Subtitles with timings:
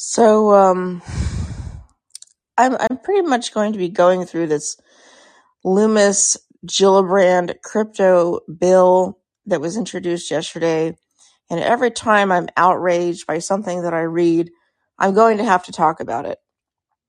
[0.00, 1.02] So um,
[2.56, 4.76] I'm I'm pretty much going to be going through this
[5.64, 10.96] Lummis Gillibrand crypto bill that was introduced yesterday,
[11.50, 14.52] and every time I'm outraged by something that I read,
[15.00, 16.38] I'm going to have to talk about it.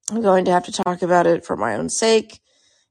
[0.09, 2.39] I'm going to have to talk about it for my own sake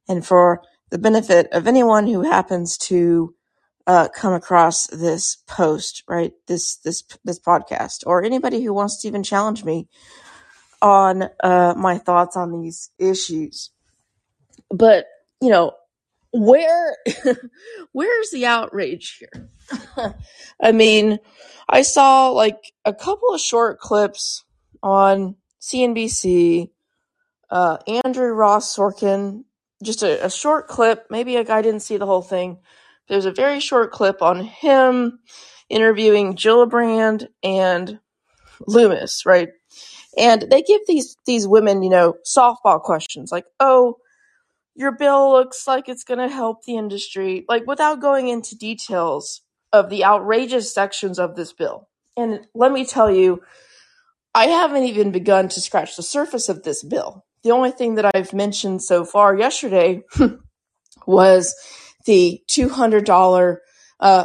[0.09, 3.35] and for the benefit of anyone who happens to
[3.89, 6.33] uh, come across this post, right?
[6.47, 9.89] This this this podcast, or anybody who wants to even challenge me
[10.83, 13.71] on uh, my thoughts on these issues.
[14.71, 15.07] But
[15.41, 15.73] you know,
[16.33, 16.99] where
[17.93, 19.49] where's the outrage here?
[20.63, 21.19] I mean,
[21.67, 24.45] I saw like a couple of short clips
[24.83, 26.71] on CNBC.
[27.51, 29.45] Uh, Andrew Ross Sorkin,
[29.83, 31.07] just a, a short clip.
[31.09, 32.59] Maybe guy didn't see the whole thing.
[33.09, 35.21] There's a very short clip on him
[35.69, 38.01] interviewing Gillibrand and
[38.67, 39.49] Lummis, right?
[40.17, 43.97] And they give these these women, you know, softball questions like, "Oh,
[44.75, 49.43] your bill looks like it's going to help the industry," like without going into details
[49.73, 51.89] of the outrageous sections of this bill.
[52.17, 53.43] And let me tell you,
[54.35, 57.25] I haven't even begun to scratch the surface of this bill.
[57.45, 60.03] The only thing that I've mentioned so far yesterday
[61.07, 61.55] was
[62.09, 63.59] the $200
[64.01, 64.25] uh,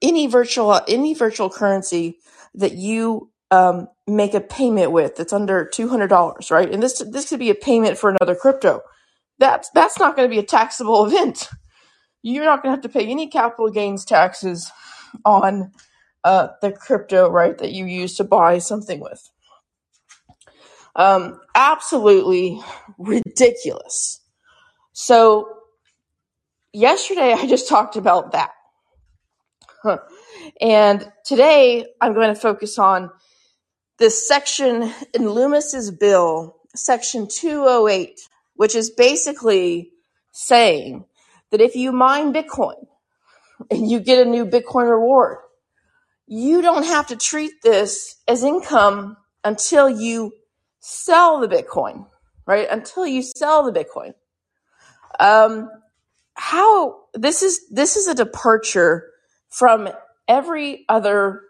[0.00, 2.18] any virtual any virtual currency
[2.54, 6.70] that you um, make a payment with that's under two hundred dollars, right?
[6.70, 8.82] And this this could be a payment for another crypto.
[9.38, 11.48] That's that's not going to be a taxable event.
[12.22, 14.70] You're not going to have to pay any capital gains taxes
[15.24, 15.72] on
[16.22, 17.56] uh, the crypto, right?
[17.56, 19.26] That you use to buy something with.
[20.94, 22.60] Um, absolutely
[22.98, 24.20] ridiculous.
[24.92, 25.59] So
[26.72, 28.50] yesterday I just talked about that.
[30.60, 33.10] And today I'm going to focus on
[33.98, 38.20] this section in Lummis's bill, section 208,
[38.54, 39.90] which is basically
[40.32, 41.04] saying
[41.50, 42.86] that if you mine Bitcoin
[43.70, 45.38] and you get a new Bitcoin reward,
[46.26, 50.32] you don't have to treat this as income until you
[50.78, 52.06] sell the Bitcoin,
[52.46, 52.68] right?
[52.70, 54.14] Until you sell the Bitcoin.
[55.18, 55.68] Um,
[56.34, 59.10] how this is this is a departure
[59.50, 59.88] from
[60.28, 61.42] every other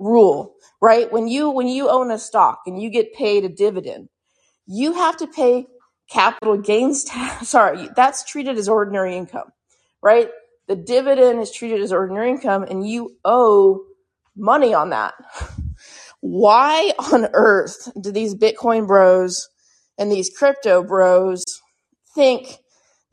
[0.00, 1.10] rule, right?
[1.12, 4.08] When you when you own a stock and you get paid a dividend,
[4.66, 5.66] you have to pay
[6.10, 7.48] capital gains tax.
[7.48, 9.50] Sorry, that's treated as ordinary income,
[10.02, 10.30] right?
[10.68, 13.84] The dividend is treated as ordinary income and you owe
[14.36, 15.14] money on that.
[16.20, 19.48] Why on earth do these Bitcoin bros
[19.98, 21.44] and these crypto bros
[22.14, 22.58] think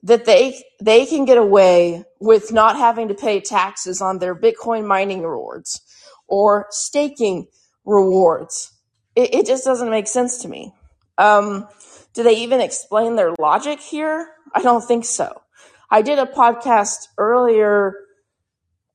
[0.03, 4.85] that they they can get away with not having to pay taxes on their Bitcoin
[4.85, 5.81] mining rewards
[6.27, 7.47] or staking
[7.85, 8.71] rewards.
[9.15, 10.73] It, it just doesn't make sense to me.
[11.17, 11.67] Um,
[12.13, 14.29] do they even explain their logic here?
[14.53, 15.41] I don't think so.
[15.91, 17.95] I did a podcast earlier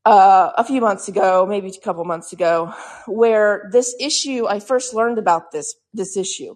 [0.04, 2.72] uh, a few months ago, maybe a couple months ago,
[3.06, 6.54] where this issue I first learned about this this issue,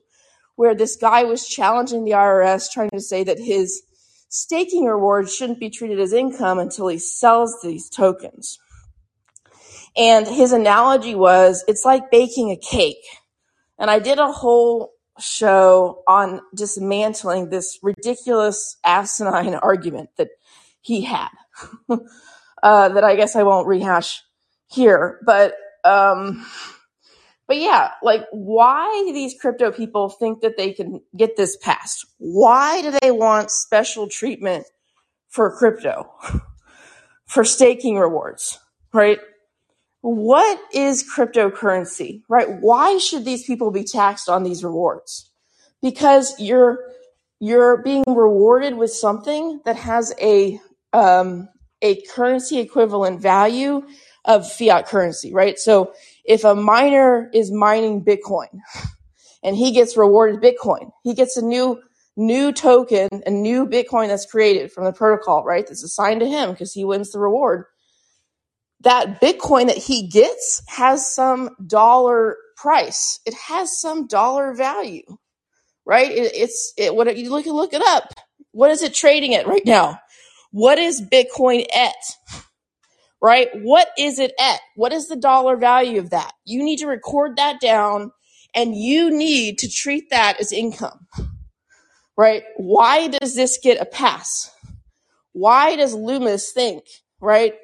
[0.56, 3.82] where this guy was challenging the IRS, trying to say that his
[4.28, 8.59] staking rewards shouldn't be treated as income until he sells these tokens.
[9.97, 13.05] And his analogy was it's like baking a cake.
[13.78, 20.28] And I did a whole show on dismantling this ridiculous asinine argument that
[20.81, 21.31] he had
[22.62, 24.22] uh, that I guess I won't rehash
[24.69, 25.21] here.
[25.25, 26.47] But um,
[27.48, 32.06] but yeah, like why do these crypto people think that they can get this passed?
[32.19, 34.66] Why do they want special treatment
[35.31, 36.10] for crypto,
[37.26, 38.58] for staking rewards,
[38.92, 39.19] right?
[40.03, 42.48] What is cryptocurrency, right?
[42.60, 45.31] Why should these people be taxed on these rewards?
[45.81, 46.84] Because you're
[47.41, 50.60] you're being rewarded with something that has a
[50.92, 51.48] um,
[51.81, 53.82] a currency equivalent value
[54.25, 55.58] of fiat currency, right?
[55.58, 55.92] So
[56.28, 58.61] if a miner is mining Bitcoin
[59.44, 61.82] and he gets rewarded Bitcoin, he gets a new
[62.17, 65.67] new token, a new Bitcoin that's created from the protocol, right?
[65.67, 67.64] That's assigned to him because he wins the reward.
[68.82, 73.20] That Bitcoin that he gets has some dollar price.
[73.26, 75.05] It has some dollar value,
[75.87, 76.11] right?
[76.11, 76.94] It, it's it.
[76.94, 78.12] What you look look it up.
[78.52, 80.00] What is it trading at right now?
[80.52, 81.94] What is Bitcoin at?
[83.20, 83.49] Right?
[83.55, 84.61] What is it at?
[84.76, 86.32] What is the dollar value of that?
[86.44, 88.12] You need to record that down
[88.55, 91.06] and you need to treat that as income,
[92.17, 92.44] right?
[92.56, 94.50] Why does this get a pass?
[95.32, 96.85] Why does Lummis think,
[97.20, 97.55] right?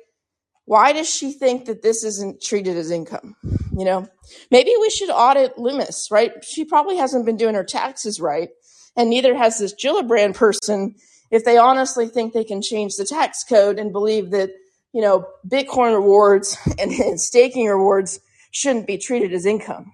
[0.67, 3.37] Why does she think that this isn't treated as income?
[3.77, 4.09] You know,
[4.51, 6.33] maybe we should audit Lummis, right?
[6.45, 8.51] She probably hasn't been doing her taxes right,
[8.97, 10.95] and neither has this Gillibrand person.
[11.31, 14.51] If they honestly think they can change the tax code and believe that
[14.95, 18.21] you know Bitcoin rewards and, and staking rewards
[18.53, 19.93] shouldn't be treated as income.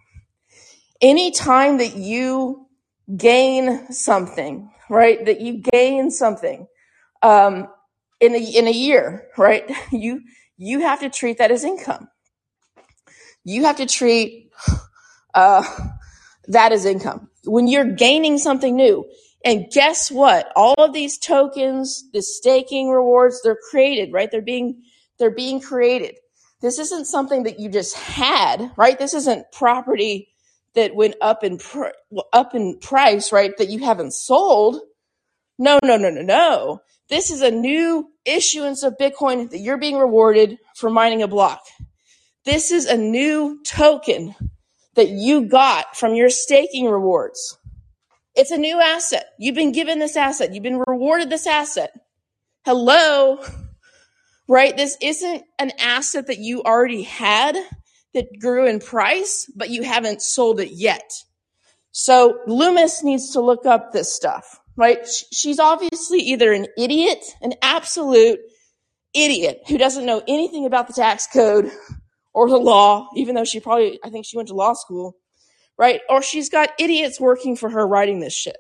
[1.01, 2.67] Anytime that you
[3.17, 5.25] gain something, right?
[5.25, 6.67] That you gain something
[7.23, 7.69] um,
[8.21, 9.69] in a in a year, right?
[9.91, 10.21] You
[10.57, 12.09] you have to treat that as income.
[13.45, 14.51] You have to treat
[15.35, 15.65] uh,
[16.49, 19.07] that as income when you're gaining something new.
[19.43, 20.53] And guess what?
[20.55, 24.31] All of these tokens, the staking rewards, they're created, right?
[24.31, 24.83] They're being
[25.21, 26.17] they're being created.
[26.61, 28.99] This isn't something that you just had, right?
[28.99, 30.29] This isn't property
[30.75, 31.95] that went up in pr-
[32.33, 33.57] up in price, right?
[33.57, 34.81] That you haven't sold.
[35.59, 36.81] No, no, no, no, no.
[37.09, 41.61] This is a new issuance of Bitcoin that you're being rewarded for mining a block.
[42.45, 44.35] This is a new token
[44.95, 47.59] that you got from your staking rewards.
[48.35, 49.27] It's a new asset.
[49.39, 50.55] You've been given this asset.
[50.55, 51.93] You've been rewarded this asset.
[52.65, 53.43] Hello,
[54.51, 54.77] right?
[54.77, 57.57] This isn't an asset that you already had
[58.15, 61.09] that grew in price, but you haven't sold it yet.
[61.93, 65.07] So Lummis needs to look up this stuff, right?
[65.33, 68.41] She's obviously either an idiot, an absolute
[69.15, 71.71] idiot who doesn't know anything about the tax code
[72.35, 75.17] or the law, even though she probably, I think she went to law school,
[75.79, 76.01] right?
[76.09, 78.59] Or she's got idiots working for her writing this shit.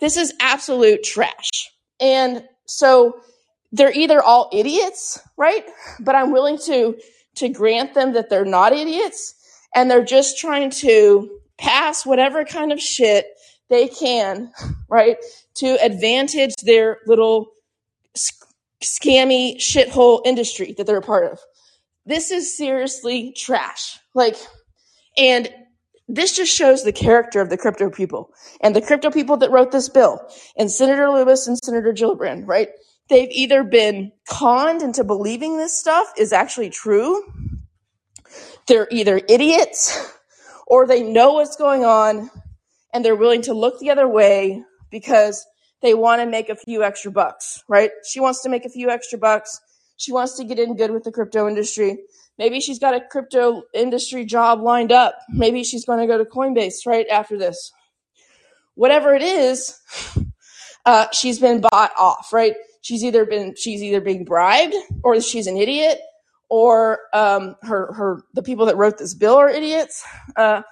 [0.00, 1.70] This is absolute trash.
[2.00, 3.20] And so
[3.76, 5.64] they're either all idiots, right?
[6.00, 6.98] But I'm willing to
[7.36, 9.34] to grant them that they're not idiots
[9.74, 13.26] and they're just trying to pass whatever kind of shit
[13.68, 14.50] they can,
[14.88, 15.18] right?
[15.56, 17.48] To advantage their little
[18.82, 21.38] scammy shithole industry that they're a part of.
[22.06, 23.98] This is seriously trash.
[24.14, 24.36] Like,
[25.18, 25.50] and
[26.08, 28.30] this just shows the character of the crypto people
[28.62, 30.20] and the crypto people that wrote this bill
[30.56, 32.68] and Senator Lewis and Senator Gillibrand, right?
[33.08, 37.22] They've either been conned into believing this stuff is actually true.
[38.66, 40.12] They're either idiots
[40.66, 42.30] or they know what's going on
[42.92, 45.46] and they're willing to look the other way because
[45.82, 47.90] they want to make a few extra bucks, right?
[48.04, 49.60] She wants to make a few extra bucks.
[49.96, 51.98] She wants to get in good with the crypto industry.
[52.38, 55.14] Maybe she's got a crypto industry job lined up.
[55.30, 57.72] Maybe she's going to go to Coinbase right after this.
[58.74, 59.78] Whatever it is,
[60.86, 62.54] uh, she's been bought off, right?
[62.86, 65.98] She's either been she's either being bribed or she's an idiot
[66.48, 70.04] or um, her her the people that wrote this bill are idiots,
[70.36, 70.62] uh,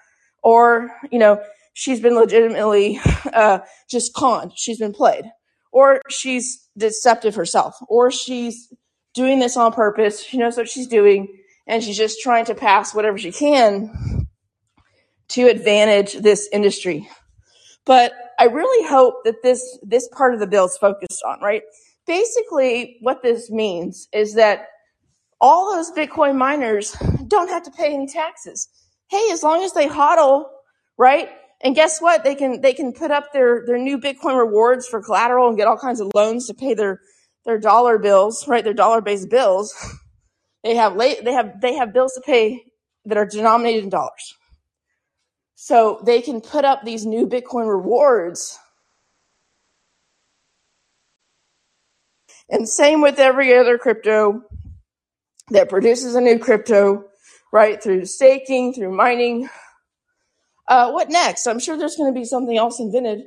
[0.40, 3.00] or you know she's been legitimately
[3.32, 3.58] uh,
[3.90, 4.52] just conned.
[4.54, 5.24] She's been played,
[5.72, 8.72] or she's deceptive herself, or she's
[9.12, 10.22] doing this on purpose.
[10.22, 14.28] She knows what she's doing, and she's just trying to pass whatever she can
[15.30, 17.08] to advantage this industry.
[17.84, 21.62] But I really hope that this this part of the bill is focused on right.
[22.06, 24.68] Basically, what this means is that
[25.40, 26.92] all those Bitcoin miners
[27.28, 28.68] don't have to pay any taxes.
[29.10, 30.46] Hey, as long as they hodl,
[30.98, 31.30] right?
[31.62, 32.24] And guess what?
[32.24, 35.68] They can they can put up their their new Bitcoin rewards for collateral and get
[35.68, 37.00] all kinds of loans to pay their
[37.46, 38.64] their dollar bills, right?
[38.64, 39.74] Their dollar based bills.
[40.64, 42.64] They have late they have they have bills to pay
[43.06, 44.34] that are denominated in dollars.
[45.56, 48.58] So they can put up these new Bitcoin rewards.
[52.48, 54.42] And same with every other crypto
[55.50, 57.04] that produces a new crypto,
[57.52, 57.82] right?
[57.82, 59.48] Through staking, through mining.
[60.68, 61.46] Uh, what next?
[61.46, 63.24] I'm sure there's going to be something else invented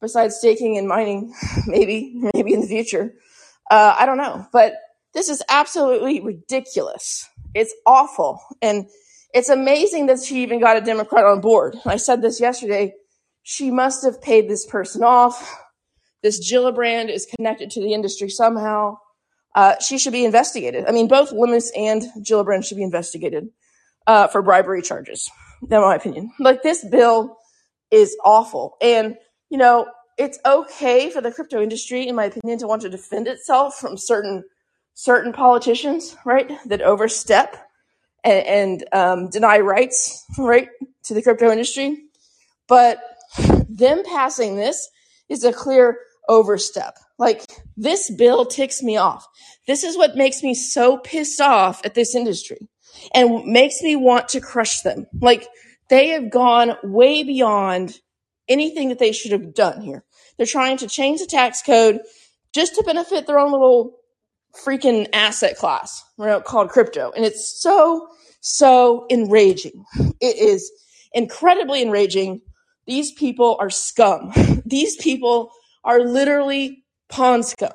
[0.00, 1.34] besides staking and mining,
[1.66, 3.14] maybe, maybe in the future.
[3.70, 4.74] Uh, I don't know, but
[5.14, 7.28] this is absolutely ridiculous.
[7.54, 8.40] It's awful.
[8.60, 8.86] And
[9.32, 11.76] it's amazing that she even got a Democrat on board.
[11.86, 12.94] I said this yesterday.
[13.42, 15.63] She must have paid this person off.
[16.24, 18.96] This Gillibrand is connected to the industry somehow
[19.54, 20.86] uh, she should be investigated.
[20.88, 23.50] I mean, both Lummis and Gillibrand should be investigated
[24.06, 25.30] uh, for bribery charges,
[25.62, 26.32] in my opinion.
[26.40, 27.36] Like, this bill
[27.90, 28.78] is awful.
[28.80, 29.16] And,
[29.50, 33.28] you know, it's okay for the crypto industry, in my opinion, to want to defend
[33.28, 34.44] itself from certain
[34.94, 37.56] certain politicians, right, that overstep
[38.22, 40.68] and, and um, deny rights, right,
[41.02, 41.98] to the crypto industry.
[42.66, 42.98] But
[43.68, 44.88] them passing this
[45.28, 46.96] is a clear overstep.
[47.18, 47.44] Like
[47.76, 49.26] this bill ticks me off.
[49.66, 52.68] This is what makes me so pissed off at this industry
[53.14, 55.06] and makes me want to crush them.
[55.20, 55.46] Like
[55.88, 57.98] they have gone way beyond
[58.48, 60.04] anything that they should have done here.
[60.36, 62.00] They're trying to change the tax code
[62.52, 63.98] just to benefit their own little
[64.64, 66.02] freaking asset class
[66.44, 67.12] called crypto.
[67.14, 68.08] And it's so
[68.40, 69.84] so enraging.
[70.20, 70.70] It is
[71.12, 72.42] incredibly enraging.
[72.86, 74.32] These people are scum.
[74.66, 75.50] These people
[75.84, 77.70] are literally pawn scum.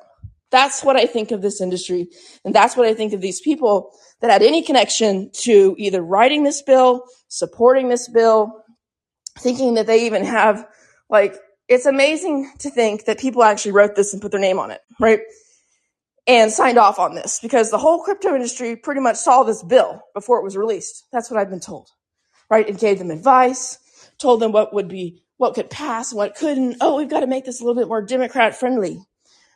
[0.51, 2.07] That's what I think of this industry.
[2.43, 6.43] And that's what I think of these people that had any connection to either writing
[6.43, 8.63] this bill, supporting this bill,
[9.37, 10.67] thinking that they even have
[11.09, 11.35] like,
[11.67, 14.81] it's amazing to think that people actually wrote this and put their name on it,
[14.99, 15.19] right?
[16.25, 20.01] And signed off on this because the whole crypto industry pretty much saw this bill
[20.15, 21.05] before it was released.
[21.11, 21.89] That's what I've been told,
[22.49, 22.67] right?
[22.67, 23.77] And gave them advice,
[24.17, 26.77] told them what would be, what could pass what couldn't.
[26.81, 29.01] Oh, we've got to make this a little bit more Democrat friendly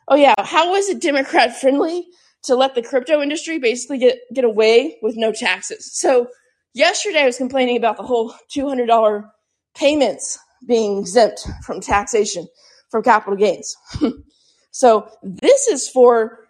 [0.08, 2.06] Oh yeah, how was it Democrat friendly
[2.42, 5.90] to let the crypto industry basically get get away with no taxes?
[5.98, 6.28] So
[6.74, 9.30] yesterday I was complaining about the whole two hundred dollar
[9.74, 12.46] payments being exempt from taxation
[12.90, 13.74] for capital gains.
[14.70, 16.40] so this is for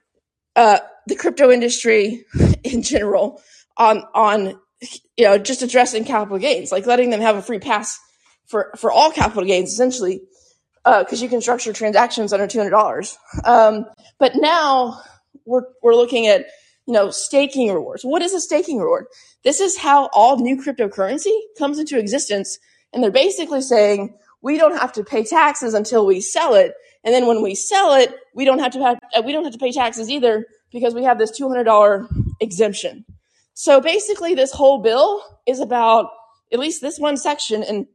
[0.57, 2.25] uh, the crypto industry
[2.65, 3.41] in general
[3.77, 4.59] on on
[5.17, 8.01] you know just addressing capital gains, like letting them have a free pass
[8.47, 10.21] for for all capital gains essentially
[10.85, 13.17] because uh, you can structure transactions under two hundred dollars.
[13.45, 13.87] Um,
[14.19, 15.01] but now
[15.47, 16.47] we're we're looking at
[16.87, 18.05] you know staking rewards.
[18.05, 19.07] What is a staking reward?
[19.45, 22.59] This is how all new cryptocurrency comes into existence,
[22.93, 27.15] and they're basically saying we don't have to pay taxes until we sell it, and
[27.15, 29.59] then when we sell it, we don't have to have, uh, we don't have to
[29.59, 32.07] pay taxes either because we have this two hundred dollar
[32.41, 33.07] exemption.
[33.55, 36.11] So basically, this whole bill is about
[36.53, 37.87] at least this one section, and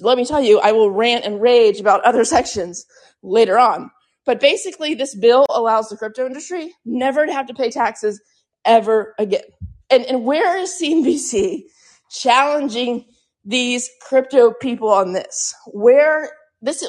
[0.00, 2.86] let me tell you, I will rant and rage about other sections
[3.22, 3.90] later on.
[4.24, 8.20] But basically, this bill allows the crypto industry never to have to pay taxes
[8.64, 9.44] ever again.
[9.88, 11.62] And, and where is CNBC
[12.10, 13.04] challenging
[13.44, 15.54] these crypto people on this?
[15.68, 16.28] Where
[16.60, 16.84] this,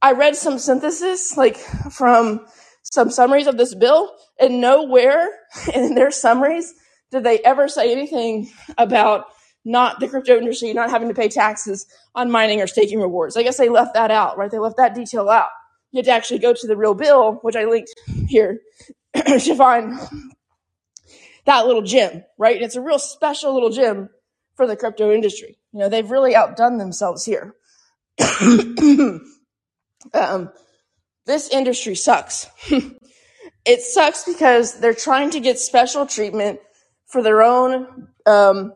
[0.00, 1.58] I read some synthesis, like
[1.92, 2.46] from
[2.82, 5.28] some summaries of this bill, and nowhere
[5.74, 6.72] in their summaries
[7.10, 9.26] did they ever say anything about
[9.64, 13.36] not the crypto industry not having to pay taxes on mining or staking rewards.
[13.36, 14.50] I guess they left that out, right?
[14.50, 15.48] They left that detail out.
[15.90, 17.94] You had to actually go to the real bill, which I linked
[18.28, 18.60] here
[19.14, 19.98] to find
[21.46, 22.56] that little gem, right?
[22.56, 24.10] And it's a real special little gem
[24.54, 25.58] for the crypto industry.
[25.72, 27.54] You know, they've really outdone themselves here.
[30.12, 30.50] um,
[31.26, 32.48] this industry sucks.
[33.64, 36.60] it sucks because they're trying to get special treatment
[37.06, 38.72] for their own um,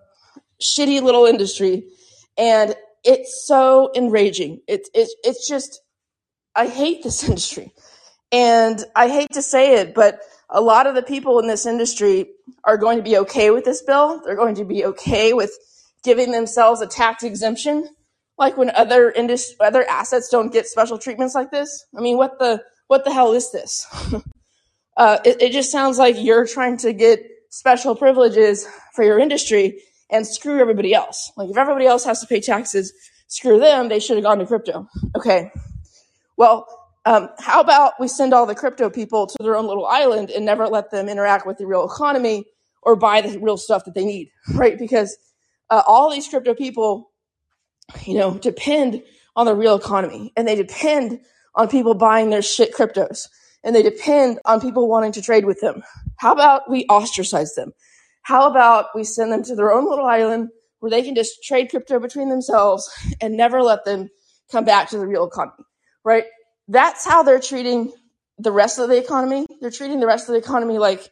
[0.60, 1.84] shitty little industry.
[2.36, 2.74] And
[3.04, 4.60] it's so enraging.
[4.66, 5.80] It's, it's, it's just,
[6.54, 7.72] I hate this industry.
[8.30, 12.26] And I hate to say it, but a lot of the people in this industry
[12.64, 14.20] are going to be okay with this bill.
[14.24, 15.52] They're going to be okay with
[16.04, 17.88] giving themselves a tax exemption,
[18.38, 21.86] like when other indus- other assets don't get special treatments like this.
[21.96, 23.86] I mean, what the what the hell is this?
[24.96, 29.80] uh, it, it just sounds like you're trying to get special privileges for your industry
[30.10, 31.32] and screw everybody else.
[31.36, 32.92] Like if everybody else has to pay taxes,
[33.26, 33.88] screw them.
[33.88, 34.88] They should have gone to crypto.
[35.16, 35.50] Okay.
[36.36, 36.66] Well,
[37.04, 40.44] um, how about we send all the crypto people to their own little island and
[40.44, 42.44] never let them interact with the real economy
[42.82, 44.78] or buy the real stuff that they need, right?
[44.78, 45.16] Because
[45.70, 47.10] uh, all these crypto people,
[48.04, 49.02] you know, depend
[49.36, 51.20] on the real economy and they depend
[51.54, 53.28] on people buying their shit cryptos
[53.64, 55.82] and they depend on people wanting to trade with them.
[56.16, 57.72] How about we ostracize them?
[58.28, 61.70] How about we send them to their own little island where they can just trade
[61.70, 62.86] crypto between themselves
[63.22, 64.10] and never let them
[64.52, 65.64] come back to the real economy,
[66.04, 66.24] right?
[66.68, 67.90] That's how they're treating
[68.36, 69.46] the rest of the economy.
[69.62, 71.08] They're treating the rest of the economy like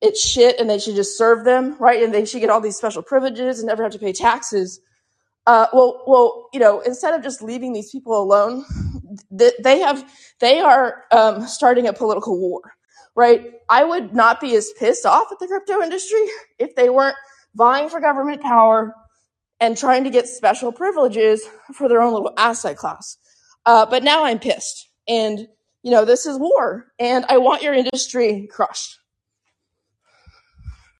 [0.00, 2.00] it's shit and they should just serve them, right?
[2.00, 4.80] And they should get all these special privileges and never have to pay taxes.
[5.48, 8.64] Uh, well, well, you know, instead of just leaving these people alone,
[9.32, 12.62] they have they are um, starting a political war
[13.14, 13.52] right?
[13.68, 16.24] I would not be as pissed off at the crypto industry
[16.58, 17.16] if they weren't
[17.54, 18.94] vying for government power
[19.60, 21.42] and trying to get special privileges
[21.74, 23.16] for their own little asset class.
[23.64, 24.88] Uh, but now I'm pissed.
[25.06, 25.46] And,
[25.82, 26.86] you know, this is war.
[26.98, 28.98] And I want your industry crushed.